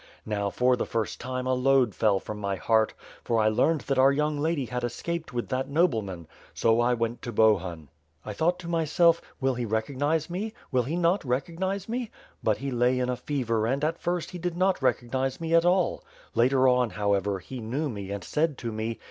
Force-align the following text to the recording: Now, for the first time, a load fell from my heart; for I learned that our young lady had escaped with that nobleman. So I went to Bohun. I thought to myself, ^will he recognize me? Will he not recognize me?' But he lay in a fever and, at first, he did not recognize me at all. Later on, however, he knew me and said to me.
Now, 0.25 0.49
for 0.49 0.75
the 0.75 0.87
first 0.87 1.19
time, 1.19 1.45
a 1.45 1.53
load 1.53 1.93
fell 1.93 2.19
from 2.19 2.39
my 2.39 2.55
heart; 2.55 2.95
for 3.23 3.37
I 3.39 3.49
learned 3.49 3.81
that 3.81 3.99
our 3.99 4.11
young 4.11 4.39
lady 4.39 4.65
had 4.65 4.83
escaped 4.83 5.31
with 5.31 5.49
that 5.49 5.69
nobleman. 5.69 6.27
So 6.55 6.79
I 6.81 6.95
went 6.95 7.21
to 7.21 7.31
Bohun. 7.31 7.87
I 8.25 8.33
thought 8.33 8.57
to 8.61 8.67
myself, 8.67 9.21
^will 9.39 9.55
he 9.59 9.63
recognize 9.63 10.27
me? 10.27 10.53
Will 10.71 10.81
he 10.81 10.95
not 10.95 11.23
recognize 11.23 11.87
me?' 11.87 12.09
But 12.43 12.57
he 12.57 12.71
lay 12.71 12.97
in 12.97 13.09
a 13.09 13.15
fever 13.15 13.67
and, 13.67 13.83
at 13.83 13.99
first, 13.99 14.31
he 14.31 14.39
did 14.39 14.57
not 14.57 14.81
recognize 14.81 15.39
me 15.39 15.53
at 15.53 15.65
all. 15.65 16.03
Later 16.33 16.67
on, 16.67 16.89
however, 16.89 17.37
he 17.37 17.59
knew 17.59 17.87
me 17.87 18.09
and 18.09 18.23
said 18.23 18.57
to 18.57 18.71
me. 18.71 18.97